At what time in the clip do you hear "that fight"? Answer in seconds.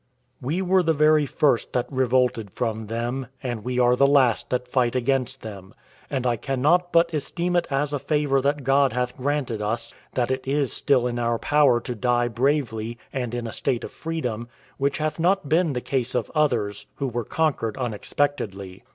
4.49-4.95